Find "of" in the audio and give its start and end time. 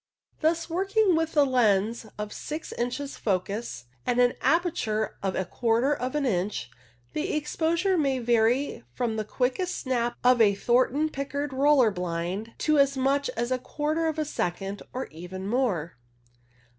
2.17-2.33, 5.21-5.35, 5.93-6.15, 10.23-10.41, 14.07-14.17